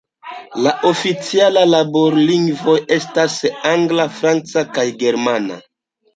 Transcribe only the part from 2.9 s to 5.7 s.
estas angla, franca kaj germana.